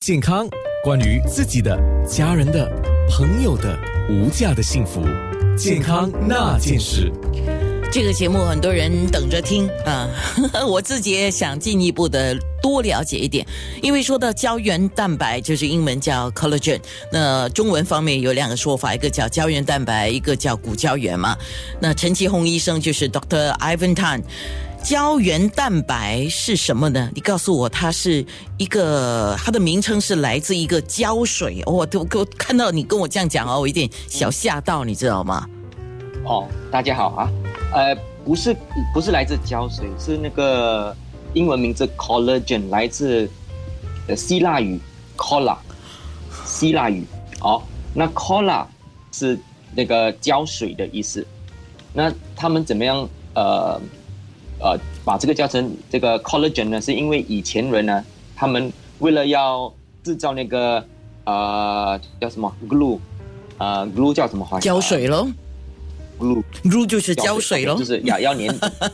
[0.00, 0.48] 健康，
[0.82, 1.78] 关于自己的、
[2.08, 2.66] 家人的、
[3.10, 5.02] 朋友的无价的幸福，
[5.58, 7.12] 健康那件事。
[7.92, 10.08] 这个节目很多人等着听啊，
[10.66, 13.46] 我自己也想进一步的多了解一点，
[13.82, 16.80] 因为说到胶原蛋白，就是英文叫 collagen，
[17.12, 21.36] 那中文方面有两个说法，一个叫胶原蛋白，一个叫骨胶原嘛。
[21.78, 24.22] 那陈其宏医生就是 Doctor Ivan Tan。
[24.82, 27.10] 胶原蛋白是什么呢？
[27.14, 28.24] 你告诉我，它是
[28.56, 31.62] 一个，它的名称是来自一个胶水。
[31.66, 35.46] 我都我看到你跟我这样讲哦，我有点小吓到，你知道吗？
[36.24, 37.30] 哦，大家好啊，
[37.72, 38.56] 呃，不是
[38.94, 40.96] 不是来自胶水，是那个
[41.34, 43.30] 英文名字 collagen，来自
[44.16, 44.80] 希腊语
[45.16, 45.56] cola，
[46.46, 47.06] 希腊语。
[47.42, 47.62] 哦，
[47.94, 48.66] 那 cola
[49.12, 49.38] 是
[49.74, 51.24] 那个胶水的意思。
[51.92, 53.08] 那他们怎么样？
[53.34, 53.80] 呃。
[54.62, 58.04] 呃，把这个叫成这个 collagen 呢，是因为以前人呢，
[58.36, 60.84] 他们为了要制造那个
[61.24, 62.98] 呃叫什么 glue，
[63.58, 64.60] 呃 glue 叫什么话？
[64.60, 65.28] 胶水喽
[66.18, 68.48] ，glue glue 就是胶水喽，就是要要粘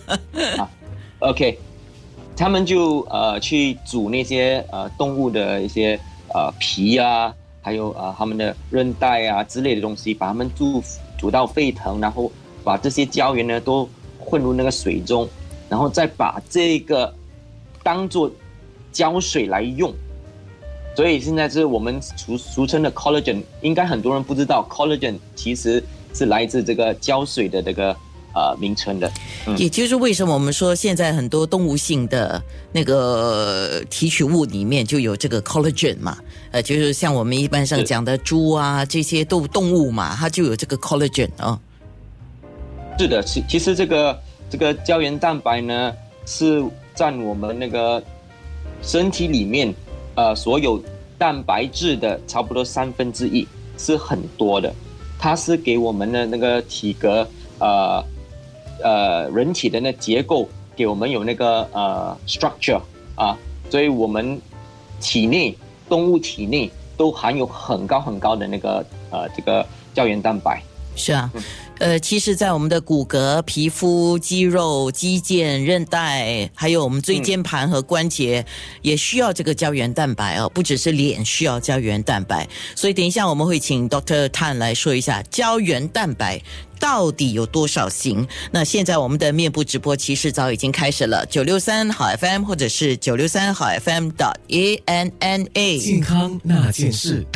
[0.56, 0.70] 啊。
[1.18, 1.58] OK，
[2.36, 5.98] 他们就呃去煮那些呃动物的一些
[6.34, 10.82] 呃皮啊，还有呃他们的韧带啊之类的东西，把它们煮
[11.18, 12.30] 煮到沸腾，然后
[12.62, 13.88] 把这些胶原呢都
[14.20, 15.28] 混入那个水中。
[15.68, 17.12] 然后再把这个
[17.82, 18.30] 当做
[18.92, 19.92] 胶水来用，
[20.96, 25.82] 所以现在是我们俗俗称的 collagen，应该很多人不知道 collagen 其实
[26.14, 27.90] 是来自这个胶水的这个
[28.32, 29.10] 呃名称的。
[29.56, 36.16] 也就是为什么我们说现在很多动物性的那个提取物里面就有这个 collagen 嘛？
[36.52, 41.60] 呃，就是像我们一般上讲的猪啊这些动动物嘛，它就有这个 collagen 啊。
[42.98, 44.18] 是的，其其实这个。
[44.48, 45.92] 这个胶原蛋白呢，
[46.24, 48.02] 是占我们那个
[48.82, 49.74] 身体里面
[50.14, 50.82] 呃所有
[51.18, 54.72] 蛋白质的差不多三分之一，是很多的。
[55.18, 57.26] 它是给我们的那个体格
[57.58, 58.04] 呃
[58.82, 62.80] 呃人体的那结构，给我们有那个呃 structure
[63.14, 63.36] 啊，
[63.70, 64.40] 所以我们
[65.00, 65.56] 体内
[65.88, 70.62] 动物体内都含有很高很高的那个呃这个胶原蛋白。
[70.96, 71.30] 是啊。
[71.78, 78.46] 呃，其实，在我们的骨骼、皮肤、肌肉、肌腱、韧带，还有我们椎间盘和关节，
[78.80, 80.48] 也需要这个胶原蛋白哦。
[80.48, 86.40] 不只是脸需要胶原蛋白，所以等一下我们会请 Doctor Tan 来说一下胶原蛋白
[86.80, 88.26] 到底有多少型。
[88.50, 97.26] 那现在我们的面部直播其实早已经开始了，九六三好 FM 或者是九六三好 FM 的 A N N A 健康那件事。